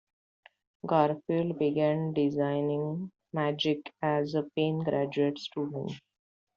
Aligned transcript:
Garfield 0.87 1.59
began 1.59 2.11
designing 2.13 3.11
"Magic" 3.33 3.93
as 4.01 4.33
a 4.33 4.41
Penn 4.55 4.79
graduate 4.79 5.37
student. 5.37 5.91